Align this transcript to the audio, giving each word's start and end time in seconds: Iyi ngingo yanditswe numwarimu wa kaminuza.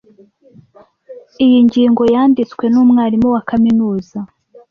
Iyi 1.45 1.59
ngingo 1.65 2.01
yanditswe 2.13 2.63
numwarimu 2.69 3.27
wa 3.35 3.41
kaminuza. 3.49 4.19